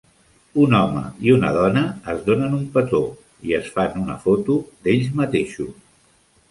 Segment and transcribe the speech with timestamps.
[0.61, 1.83] Un home i una dona
[2.15, 3.03] es donen un petó
[3.51, 5.75] i es fan una foto d'ells mateixos.